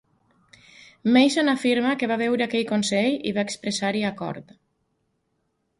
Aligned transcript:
Mason 1.17 1.51
afirma 1.53 1.91
que 1.99 2.09
va 2.13 2.17
veure 2.23 2.47
aquell 2.47 2.67
consell 2.73 3.21
i 3.31 3.35
va 3.37 3.45
expressar-hi 3.49 4.05
acord. 4.13 4.53